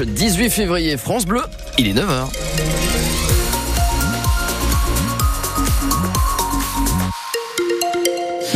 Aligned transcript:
Le 0.00 0.06
18 0.06 0.50
février, 0.50 0.96
France 0.96 1.24
Bleu, 1.24 1.42
il 1.78 1.86
est 1.86 1.92
9h. 1.92 2.26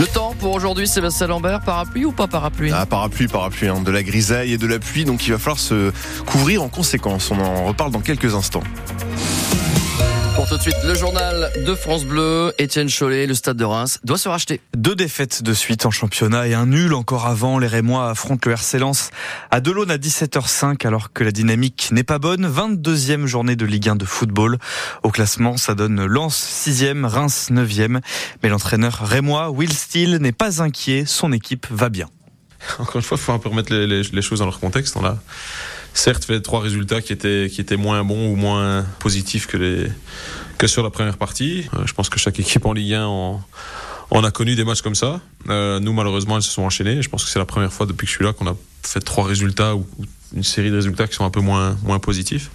Le 0.00 0.06
temps 0.06 0.34
pour 0.40 0.52
aujourd'hui, 0.52 0.88
Sébastien 0.88 1.28
Lambert, 1.28 1.60
parapluie 1.60 2.04
ou 2.04 2.10
pas 2.10 2.26
parapluie? 2.26 2.72
Ah, 2.74 2.86
parapluie, 2.86 3.28
parapluie, 3.28 3.68
hein, 3.68 3.80
de 3.82 3.92
la 3.92 4.02
grisaille 4.02 4.52
et 4.52 4.58
de 4.58 4.66
la 4.66 4.80
pluie, 4.80 5.04
donc 5.04 5.28
il 5.28 5.30
va 5.30 5.38
falloir 5.38 5.60
se 5.60 5.92
couvrir 6.26 6.60
en 6.64 6.68
conséquence. 6.68 7.30
On 7.30 7.38
en 7.38 7.66
reparle 7.66 7.92
dans 7.92 8.00
quelques 8.00 8.34
instants. 8.34 8.64
De 10.58 10.62
suite, 10.62 10.82
le 10.84 10.94
journal 10.96 11.52
de 11.64 11.74
France 11.76 12.04
Bleu, 12.04 12.52
Étienne 12.58 12.88
Chollet, 12.88 13.28
le 13.28 13.34
stade 13.34 13.56
de 13.56 13.64
Reims 13.64 14.00
doit 14.02 14.18
se 14.18 14.28
racheter. 14.28 14.60
Deux 14.76 14.96
défaites 14.96 15.44
de 15.44 15.54
suite 15.54 15.86
en 15.86 15.92
championnat 15.92 16.48
et 16.48 16.54
un 16.54 16.66
nul 16.66 16.94
encore 16.94 17.26
avant. 17.26 17.60
Les 17.60 17.68
Rémois 17.68 18.10
affrontent 18.10 18.40
le 18.44 18.54
RC 18.54 18.80
Lens 18.80 19.10
à 19.52 19.60
Delaune 19.60 19.92
à 19.92 19.98
17h05 19.98 20.84
alors 20.84 21.12
que 21.12 21.22
la 21.22 21.30
dynamique 21.30 21.90
n'est 21.92 22.02
pas 22.02 22.18
bonne. 22.18 22.50
22e 22.50 23.26
journée 23.26 23.54
de 23.54 23.64
Ligue 23.66 23.88
1 23.88 23.94
de 23.94 24.04
football. 24.04 24.58
Au 25.04 25.10
classement, 25.10 25.56
ça 25.56 25.76
donne 25.76 26.04
Lens 26.04 26.36
6e, 26.66 27.04
Reims 27.04 27.50
9e. 27.52 28.00
Mais 28.42 28.48
l'entraîneur 28.48 28.94
Rémois, 28.94 29.50
Will 29.50 29.72
Steele, 29.72 30.16
n'est 30.16 30.32
pas 30.32 30.60
inquiet. 30.60 31.04
Son 31.06 31.32
équipe 31.32 31.68
va 31.70 31.88
bien. 31.88 32.08
Encore 32.80 32.96
une 32.96 33.02
fois, 33.02 33.16
il 33.16 33.22
faut 33.22 33.32
un 33.32 33.38
peu 33.38 33.48
remettre 33.48 33.72
les, 33.72 33.86
les, 33.86 34.02
les 34.02 34.22
choses 34.22 34.40
dans 34.40 34.46
leur 34.46 34.58
contexte. 34.58 34.96
On 34.96 35.04
a 35.04 35.18
certes 35.94 36.24
fait 36.24 36.40
trois 36.40 36.60
résultats 36.60 37.00
qui 37.00 37.12
étaient, 37.12 37.48
qui 37.52 37.60
étaient 37.60 37.76
moins 37.76 38.04
bons 38.04 38.32
ou 38.32 38.36
moins 38.36 38.84
positifs 38.98 39.46
que, 39.46 39.56
les, 39.56 39.88
que 40.58 40.66
sur 40.66 40.82
la 40.82 40.90
première 40.90 41.16
partie. 41.16 41.66
Euh, 41.74 41.86
je 41.86 41.94
pense 41.94 42.08
que 42.08 42.18
chaque 42.18 42.38
équipe 42.40 42.66
en 42.66 42.72
Ligue 42.72 42.94
1 42.94 43.06
en, 43.06 43.42
on 44.10 44.24
a 44.24 44.30
connu 44.30 44.54
des 44.54 44.64
matchs 44.64 44.82
comme 44.82 44.94
ça. 44.94 45.20
Euh, 45.48 45.80
nous, 45.80 45.92
malheureusement, 45.92 46.36
elles 46.36 46.42
se 46.42 46.50
sont 46.50 46.62
enchaînées. 46.62 47.02
Je 47.02 47.08
pense 47.08 47.24
que 47.24 47.30
c'est 47.30 47.38
la 47.38 47.44
première 47.44 47.72
fois 47.72 47.86
depuis 47.86 48.06
que 48.06 48.10
je 48.10 48.16
suis 48.16 48.24
là 48.24 48.32
qu'on 48.32 48.46
a 48.46 48.56
fait 48.82 49.00
trois 49.00 49.24
résultats 49.24 49.74
ou, 49.74 49.86
une 50.34 50.44
série 50.44 50.70
de 50.70 50.76
résultats 50.76 51.06
qui 51.06 51.14
sont 51.14 51.24
un 51.24 51.30
peu 51.30 51.40
moins, 51.40 51.76
moins 51.82 51.98
positifs. 51.98 52.50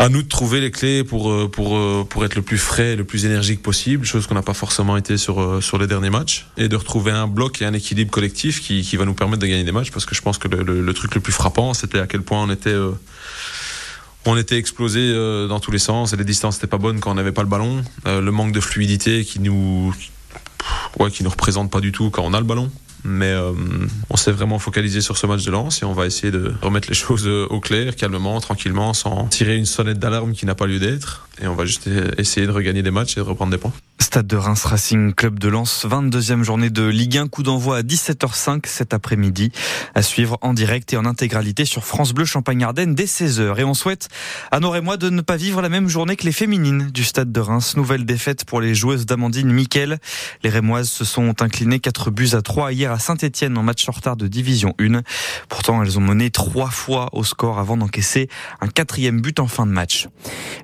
À 0.00 0.08
nous 0.08 0.22
de 0.22 0.28
trouver 0.28 0.60
les 0.60 0.70
clés 0.70 1.02
pour, 1.02 1.28
euh, 1.28 1.50
pour, 1.50 1.76
euh, 1.76 2.06
pour 2.08 2.24
être 2.24 2.36
le 2.36 2.42
plus 2.42 2.56
frais, 2.56 2.94
le 2.94 3.02
plus 3.02 3.26
énergique 3.26 3.62
possible, 3.62 4.06
chose 4.06 4.28
qu'on 4.28 4.36
n'a 4.36 4.42
pas 4.42 4.54
forcément 4.54 4.96
été 4.96 5.16
sur, 5.16 5.40
euh, 5.40 5.60
sur 5.60 5.76
les 5.76 5.88
derniers 5.88 6.08
matchs, 6.08 6.46
et 6.56 6.68
de 6.68 6.76
retrouver 6.76 7.10
un 7.10 7.26
bloc 7.26 7.60
et 7.62 7.64
un 7.64 7.72
équilibre 7.72 8.12
collectif 8.12 8.62
qui, 8.62 8.82
qui 8.82 8.96
va 8.96 9.04
nous 9.04 9.14
permettre 9.14 9.42
de 9.42 9.48
gagner 9.48 9.64
des 9.64 9.72
matchs, 9.72 9.90
parce 9.90 10.06
que 10.06 10.14
je 10.14 10.22
pense 10.22 10.38
que 10.38 10.46
le, 10.46 10.94
truc 10.94 11.16
le 11.16 11.20
plus 11.20 11.32
frappant, 11.32 11.74
c'était 11.74 11.98
à 11.98 12.06
quel 12.06 12.22
point 12.22 12.40
on 12.40 12.50
était, 12.50 12.70
euh, 12.70 12.92
on 14.24 14.36
était 14.36 14.56
explosé 14.56 15.12
dans 15.48 15.58
tous 15.58 15.72
les 15.72 15.80
sens, 15.80 16.12
et 16.12 16.16
les 16.16 16.24
distances 16.24 16.56
n'étaient 16.56 16.68
pas 16.68 16.78
bonnes 16.78 17.00
quand 17.00 17.10
on 17.10 17.14
n'avait 17.14 17.32
pas 17.32 17.42
le 17.42 17.48
ballon, 17.48 17.82
le 18.04 18.30
manque 18.30 18.52
de 18.52 18.60
fluidité 18.60 19.24
qui 19.24 19.40
nous, 19.40 19.92
ouais, 21.00 21.10
qui 21.10 21.24
nous 21.24 21.30
représente 21.30 21.72
pas 21.72 21.80
du 21.80 21.90
tout 21.90 22.10
quand 22.10 22.22
on 22.24 22.34
a 22.34 22.38
le 22.38 22.46
ballon. 22.46 22.70
Mais 23.04 23.32
euh, 23.32 23.52
on 24.10 24.16
s'est 24.16 24.32
vraiment 24.32 24.58
focalisé 24.58 25.00
sur 25.00 25.16
ce 25.16 25.26
match 25.26 25.44
de 25.44 25.50
lance 25.50 25.82
et 25.82 25.84
on 25.84 25.92
va 25.92 26.06
essayer 26.06 26.30
de 26.30 26.52
remettre 26.62 26.88
les 26.88 26.94
choses 27.06 27.26
euh, 27.26 27.46
au 27.50 27.60
clair, 27.60 27.96
calmement, 27.96 28.40
tranquillement, 28.40 28.94
sans 28.94 29.26
tirer 29.26 29.56
une 29.56 29.66
sonnette 29.66 29.98
d'alarme 29.98 30.32
qui 30.32 30.46
n'a 30.46 30.54
pas 30.54 30.66
lieu 30.66 30.78
d'être. 30.78 31.28
Et 31.40 31.46
on 31.46 31.54
va 31.54 31.64
juste 31.64 31.88
essayer 32.18 32.46
de 32.46 32.52
regagner 32.52 32.82
des 32.82 32.90
matchs 32.90 33.16
et 33.16 33.20
de 33.20 33.24
reprendre 33.24 33.52
des 33.52 33.58
points. 33.58 33.72
Stade 34.08 34.26
de 34.26 34.38
Reims 34.38 34.64
Racing 34.64 35.12
Club 35.12 35.38
de 35.38 35.48
Lens, 35.48 35.84
22e 35.84 36.42
journée 36.42 36.70
de 36.70 36.82
Ligue 36.82 37.18
1, 37.18 37.28
coup 37.28 37.42
d'envoi 37.42 37.76
à 37.76 37.82
17h05 37.82 38.64
cet 38.64 38.94
après-midi, 38.94 39.52
à 39.94 40.00
suivre 40.00 40.38
en 40.40 40.54
direct 40.54 40.94
et 40.94 40.96
en 40.96 41.04
intégralité 41.04 41.66
sur 41.66 41.84
France 41.84 42.14
Bleu 42.14 42.24
Champagne-Ardenne 42.24 42.94
dès 42.94 43.04
16h. 43.04 43.60
Et 43.60 43.64
on 43.64 43.74
souhaite 43.74 44.08
à 44.50 44.60
nos 44.60 44.70
Rémois 44.70 44.96
de 44.96 45.10
ne 45.10 45.20
pas 45.20 45.36
vivre 45.36 45.60
la 45.60 45.68
même 45.68 45.88
journée 45.88 46.16
que 46.16 46.24
les 46.24 46.32
féminines 46.32 46.90
du 46.90 47.04
Stade 47.04 47.32
de 47.32 47.40
Reims. 47.40 47.76
Nouvelle 47.76 48.06
défaite 48.06 48.46
pour 48.46 48.62
les 48.62 48.74
joueuses 48.74 49.04
d'Amandine 49.04 49.52
Miquel. 49.52 49.98
Les 50.42 50.48
Rémoises 50.48 50.88
se 50.88 51.04
sont 51.04 51.42
inclinées 51.42 51.78
4 51.78 52.10
buts 52.10 52.30
à 52.32 52.40
3 52.40 52.72
hier 52.72 52.90
à 52.90 52.98
Saint-Etienne 52.98 53.58
en 53.58 53.62
match 53.62 53.86
en 53.90 53.92
retard 53.92 54.16
de 54.16 54.26
Division 54.26 54.74
1. 54.80 55.02
Pourtant, 55.50 55.82
elles 55.82 55.98
ont 55.98 56.02
mené 56.02 56.30
trois 56.30 56.70
fois 56.70 57.10
au 57.12 57.24
score 57.24 57.58
avant 57.58 57.76
d'encaisser 57.76 58.30
un 58.62 58.68
quatrième 58.68 59.20
but 59.20 59.38
en 59.38 59.48
fin 59.48 59.66
de 59.66 59.72
match. 59.72 60.08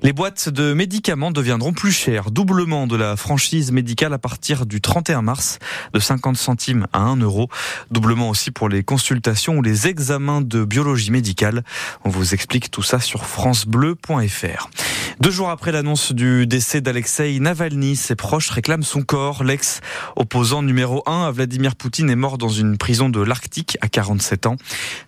Les 0.01 0.13
boîtes 0.13 0.49
de 0.49 0.73
médicaments 0.73 1.29
deviendront 1.29 1.73
plus 1.73 1.91
chères, 1.91 2.31
doublement 2.31 2.87
de 2.87 2.95
la 2.95 3.15
franchise 3.15 3.34
médicale 3.71 4.13
à 4.13 4.17
partir 4.17 4.65
du 4.65 4.81
31 4.81 5.21
mars, 5.21 5.59
de 5.93 5.99
50 5.99 6.37
centimes 6.37 6.87
à 6.93 6.99
1 6.99 7.17
euro. 7.17 7.49
Doublement 7.91 8.29
aussi 8.29 8.51
pour 8.51 8.69
les 8.69 8.83
consultations 8.83 9.57
ou 9.57 9.61
les 9.61 9.87
examens 9.87 10.41
de 10.41 10.63
biologie 10.63 11.11
médicale. 11.11 11.63
On 12.03 12.09
vous 12.09 12.33
explique 12.33 12.71
tout 12.71 12.83
ça 12.83 12.99
sur 12.99 13.25
francebleu.fr. 13.25 14.69
Deux 15.21 15.31
jours 15.31 15.49
après 15.49 15.71
l'annonce 15.71 16.11
du 16.11 16.45
décès 16.45 16.81
d'Alexei 16.81 17.39
Navalny, 17.39 17.95
ses 17.95 18.15
proches 18.15 18.49
réclament 18.49 18.83
son 18.83 19.01
corps. 19.01 19.45
L'ex-opposant 19.45 20.61
numéro 20.61 21.03
1 21.05 21.27
à 21.27 21.31
Vladimir 21.31 21.77
Poutine 21.77 22.09
est 22.09 22.17
mort 22.17 22.37
dans 22.37 22.49
une 22.49 22.77
prison 22.77 23.07
de 23.07 23.21
l'Arctique 23.21 23.77
à 23.79 23.87
47 23.87 24.45
ans. 24.45 24.57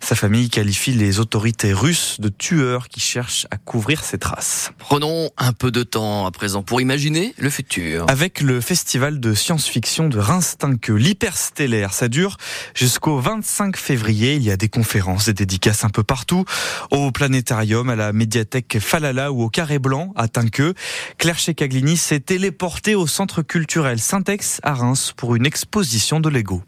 Sa 0.00 0.14
famille 0.14 0.48
qualifie 0.48 0.92
les 0.92 1.20
autorités 1.20 1.74
russes 1.74 2.20
de 2.20 2.30
tueurs 2.30 2.88
qui 2.88 3.00
cherchent 3.00 3.46
à 3.50 3.58
couvrir 3.58 4.02
ses 4.02 4.16
traces. 4.16 4.72
Prenons 4.78 5.30
un 5.36 5.52
peu 5.52 5.70
de 5.70 5.82
temps 5.82 6.24
à 6.24 6.30
présent 6.30 6.62
pour 6.62 6.80
imaginer 6.80 7.34
le 7.36 7.50
futur. 7.50 8.06
Avec 8.08 8.40
le 8.40 8.62
festival 8.62 9.20
de 9.20 9.34
science-fiction 9.34 10.08
de 10.08 10.18
Reims-Tinqueux, 10.18 10.94
l'hyperstellaire, 10.94 11.92
ça 11.92 12.08
dure 12.08 12.38
jusqu'au 12.74 13.18
25 13.18 13.76
février. 13.76 14.36
Il 14.36 14.42
y 14.42 14.50
a 14.50 14.56
des 14.56 14.70
conférences, 14.70 15.26
des 15.26 15.34
dédicaces 15.34 15.84
un 15.84 15.90
peu 15.90 16.02
partout, 16.02 16.46
au 16.90 17.10
planétarium, 17.12 17.90
à 17.90 17.96
la 17.96 18.14
médiathèque 18.14 18.78
Falala 18.80 19.32
ou 19.32 19.42
au 19.42 19.50
Carré 19.50 19.78
Blanc 19.78 19.97
à 20.16 20.28
Tinqueux. 20.28 20.74
Claire 21.18 21.38
Checaglini 21.38 21.96
s'est 21.96 22.20
téléportée 22.20 22.94
au 22.94 23.06
centre 23.06 23.42
culturel 23.42 23.98
Syntex 23.98 24.60
à 24.62 24.74
Reims 24.74 25.12
pour 25.16 25.34
une 25.36 25.46
exposition 25.46 26.20
de 26.20 26.28
Lego. 26.28 26.62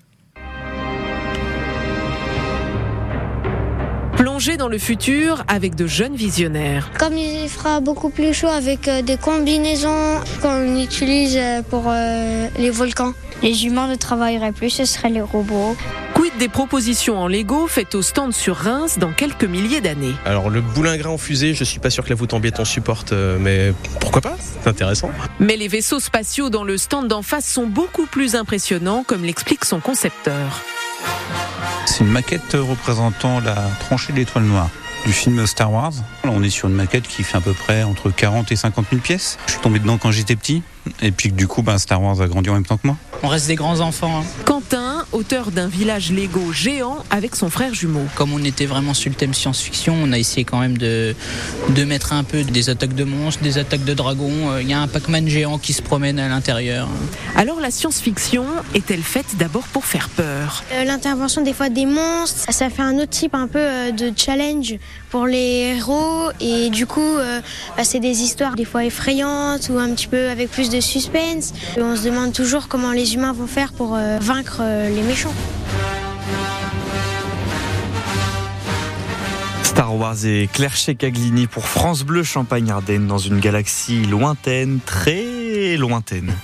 Plonger 4.17 4.59
dans 4.59 4.69
le 4.69 4.79
futur 4.79 5.45
avec 5.49 5.75
de 5.75 5.87
jeunes 5.87 6.15
visionnaires. 6.15 6.91
Comme 6.99 7.17
il 7.17 7.49
fera 7.49 7.81
beaucoup 7.81 8.11
plus 8.11 8.35
chaud 8.35 8.49
avec 8.49 8.87
euh, 8.87 9.01
des 9.01 9.17
combinaisons 9.17 10.21
qu'on 10.43 10.79
utilise 10.79 11.39
euh, 11.39 11.62
pour 11.62 11.85
euh, 11.87 12.49
les 12.59 12.71
volcans. 12.71 13.15
Les 13.43 13.65
humains 13.65 13.89
ne 13.89 13.95
travailleraient 13.95 14.53
plus, 14.53 14.69
ce 14.69 14.85
seraient 14.85 15.09
les 15.09 15.23
robots. 15.23 15.75
Des 16.39 16.49
propositions 16.49 17.19
en 17.19 17.29
Lego 17.29 17.67
faites 17.67 17.95
au 17.95 18.03
stand 18.03 18.33
sur 18.33 18.57
Reims 18.57 18.99
dans 18.99 19.13
quelques 19.13 19.45
milliers 19.45 19.81
d'années 19.81 20.15
Alors 20.25 20.49
le 20.49 20.61
boulingrin 20.61 21.11
en 21.11 21.19
fusée, 21.19 21.55
je 21.55 21.65
suis 21.65 21.81
pas 21.81 21.91
sûr 21.91 22.05
que 22.05 22.09
la 22.09 22.15
voûte 22.15 22.33
en 22.33 22.41
béton 22.41 22.65
supporte, 22.65 23.13
euh, 23.13 23.37
mais 23.39 23.75
pourquoi 24.01 24.21
pas? 24.23 24.37
C'est 24.63 24.69
intéressant. 24.69 25.11
Mais 25.39 25.57
les 25.57 25.69
vaisseaux 25.69 26.01
spatiaux 26.01 26.49
dans 26.49 26.65
le 26.65 26.79
stand 26.79 27.09
d'en 27.09 27.23
face 27.23 27.47
sont 27.47 27.67
beaucoup 27.67 28.07
plus 28.07 28.37
impressionnants, 28.37 29.05
comme 29.07 29.25
l'explique 29.25 29.65
son 29.65 29.81
concepteur. 29.81 30.63
C'est 31.85 32.05
une 32.05 32.11
maquette 32.11 32.55
représentant 32.55 33.41
la 33.41 33.57
tranchée 33.81 34.12
de 34.12 34.19
l'étoile 34.19 34.45
noire 34.45 34.71
du 35.07 35.12
film 35.12 35.47
Star 35.47 35.73
Wars. 35.73 35.93
Là, 36.25 36.31
on 36.33 36.43
est 36.43 36.51
sur 36.51 36.69
une 36.69 36.75
maquette 36.75 37.09
qui 37.09 37.23
fait 37.23 37.39
à 37.39 37.41
peu 37.41 37.55
près 37.55 37.83
entre 37.83 38.11
40 38.11 38.53
et 38.53 38.57
50 38.57 38.87
000 38.91 39.01
pièces. 39.03 39.39
Je 39.47 39.53
suis 39.53 39.61
tombé 39.61 39.79
dedans 39.79 39.97
quand 39.97 40.11
j'étais 40.11 40.37
petit, 40.37 40.62
et 41.01 41.11
puis 41.11 41.33
du 41.33 41.47
coup, 41.49 41.62
ben, 41.62 41.79
Star 41.79 42.03
Wars 42.03 42.21
a 42.21 42.27
grandi 42.27 42.51
en 42.51 42.55
même 42.55 42.67
temps 42.67 42.77
que 42.77 42.87
moi. 42.87 42.97
On 43.23 43.29
reste 43.29 43.47
des 43.47 43.55
grands 43.55 43.81
enfants. 43.81 44.21
hein. 44.21 44.25
Quentin, 44.45 45.00
auteur 45.12 45.50
d'un 45.50 45.66
village 45.69 46.12
Lego 46.12 46.53
géant 46.53 46.98
avec 47.10 47.37
son 47.37 47.50
frère 47.50 47.75
jumeau. 47.75 48.04
Comme 48.15 48.32
on 48.32 48.43
était 48.44 48.66
vraiment 48.66 48.94
sur 48.94 49.10
le 49.10 49.16
thème 49.16 49.34
science-fiction, 49.34 49.94
on 50.03 50.12
a 50.12 50.19
essayé 50.19 50.44
quand 50.44 50.59
même 50.60 50.78
de, 50.78 51.15
de 51.71 51.84
mettre 51.84 52.12
un 52.12 52.25
peu 52.25 52.43
des 52.43 52.71
attaques 52.71 52.94
de 52.94 53.04
monstres, 53.04 53.43
des 53.43 53.59
attaques 53.59 53.84
de 53.84 53.94
dragons. 53.94 54.53
Euh, 54.53 54.62
Il 54.62 54.69
y 54.69 54.72
a 54.72 54.81
un 54.81 54.88
Pac-Man 54.88 55.28
géant 55.28 55.59
qui 55.59 55.72
se 55.72 55.82
promène 55.82 56.19
à 56.19 56.28
l'intérieur. 56.28 56.88
Alors 57.37 57.60
la 57.60 57.70
science-fiction 57.70 58.44
est-elle 58.75 59.03
faite 59.03 59.37
d'abord 59.38 59.65
pour 59.65 59.84
faire 59.84 60.09
peur? 60.09 60.62
Euh, 60.72 60.84
L'intervention 60.84 61.43
des 61.43 61.53
fois 61.53 61.69
des 61.69 61.87
monstres, 61.87 62.53
ça 62.53 62.70
fait 62.70 62.82
un 62.82 62.97
autre 62.99 63.10
type 63.10 63.34
un 63.34 63.47
peu 63.47 63.59
euh, 63.59 63.91
de 63.93 64.12
challenge 64.16 64.75
pour 65.10 65.26
les 65.26 65.76
héros 65.76 66.31
et 66.41 66.70
du 66.70 66.87
coup 66.87 67.00
euh, 67.00 67.41
bah, 67.76 67.84
c'est 67.84 68.00
des 68.00 68.22
histoires 68.22 68.54
des 68.54 68.65
fois 68.65 68.84
effrayantes 68.84 69.69
ou 69.72 69.78
un 69.78 69.91
petit 69.94 70.06
peu 70.06 70.28
avec 70.28 70.50
plus 70.50 70.70
de 70.70 70.81
suspense. 70.81 71.53
Et 71.76 71.82
on 71.82 71.97
se 71.97 72.03
demande 72.03 72.32
toujours 72.32 72.69
comment 72.69 72.93
les 72.93 73.15
humains 73.15 73.32
vont 73.32 73.47
faire 73.47 73.72
pour 73.72 73.94
euh, 73.94 74.19
vaincre 74.20 74.59
euh, 74.60 74.88
Star 79.62 79.94
Wars 79.94 80.27
et 80.27 80.49
Claire 80.53 80.77
Checaglini 80.77 81.47
pour 81.47 81.67
France 81.67 82.02
Bleu 82.02 82.23
Champagne-Ardenne 82.23 83.06
dans 83.06 83.19
une 83.19 83.41
galaxie 83.41 84.02
lointaine, 84.05 84.81
très 84.85 85.76
lointaine. 85.79 86.35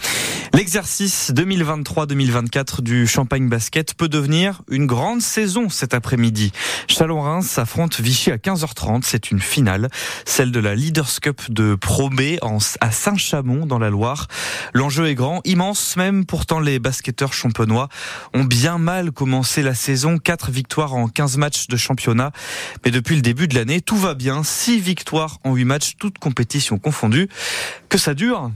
L'exercice 0.57 1.33
2023-2024 1.35 2.81
du 2.81 3.07
Champagne 3.07 3.47
Basket 3.47 3.93
peut 3.93 4.09
devenir 4.09 4.63
une 4.71 4.87
grande 4.87 5.21
saison 5.21 5.69
cet 5.69 5.93
après-midi. 5.93 6.51
Chalon-Reims 6.89 7.59
affronte 7.59 8.01
Vichy 8.01 8.31
à 8.31 8.39
15h30. 8.39 9.03
C'est 9.05 9.31
une 9.31 9.39
finale, 9.39 9.91
celle 10.25 10.53
de 10.53 10.59
la 10.59 10.75
Leaders 10.75 11.21
Cup 11.21 11.43
de 11.51 11.75
Pro 11.75 12.09
B 12.09 12.39
à 12.81 12.91
Saint-Chamond 12.91 13.67
dans 13.67 13.79
la 13.79 13.91
Loire. 13.91 14.29
L'enjeu 14.73 15.09
est 15.09 15.15
grand, 15.15 15.43
immense 15.45 15.95
même. 15.99 16.25
Pourtant, 16.25 16.59
les 16.59 16.79
basketteurs 16.79 17.35
champenois 17.35 17.91
ont 18.33 18.45
bien 18.45 18.79
mal 18.79 19.13
commencé 19.13 19.61
la 19.61 19.75
saison. 19.75 20.17
Quatre 20.17 20.51
victoires 20.51 20.95
en 20.95 21.09
15 21.09 21.37
matchs 21.37 21.67
de 21.67 21.77
championnat. 21.77 22.33
Mais 22.83 22.91
depuis 22.91 23.17
le 23.17 23.21
début 23.21 23.47
de 23.47 23.55
l'année, 23.55 23.83
tout 23.83 23.99
va 23.99 24.15
bien. 24.15 24.43
Six 24.43 24.81
victoires 24.81 25.37
en 25.45 25.55
8 25.55 25.65
matchs, 25.67 25.97
toutes 25.99 26.19
compétitions 26.19 26.79
confondues. 26.79 27.29
Que 27.91 27.99
ça 27.99 28.15
dure? 28.15 28.51